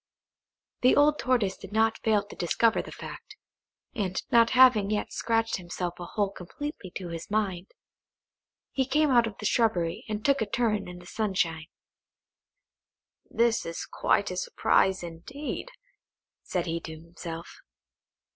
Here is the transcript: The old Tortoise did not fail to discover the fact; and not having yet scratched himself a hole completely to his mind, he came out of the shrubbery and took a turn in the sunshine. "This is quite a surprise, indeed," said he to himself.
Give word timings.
The 0.81 0.95
old 0.95 1.19
Tortoise 1.19 1.57
did 1.57 1.71
not 1.71 1.99
fail 2.03 2.23
to 2.25 2.35
discover 2.35 2.81
the 2.81 2.91
fact; 2.91 3.35
and 3.93 4.19
not 4.31 4.49
having 4.57 4.89
yet 4.89 5.13
scratched 5.13 5.57
himself 5.57 5.99
a 5.99 6.05
hole 6.05 6.31
completely 6.31 6.89
to 6.95 7.09
his 7.09 7.29
mind, 7.29 7.67
he 8.71 8.83
came 8.87 9.11
out 9.11 9.27
of 9.27 9.37
the 9.37 9.45
shrubbery 9.45 10.03
and 10.09 10.25
took 10.25 10.41
a 10.41 10.47
turn 10.49 10.87
in 10.87 10.97
the 10.97 11.05
sunshine. 11.05 11.67
"This 13.29 13.63
is 13.63 13.85
quite 13.85 14.31
a 14.31 14.37
surprise, 14.37 15.03
indeed," 15.03 15.69
said 16.41 16.65
he 16.65 16.79
to 16.79 16.95
himself. 16.99 17.61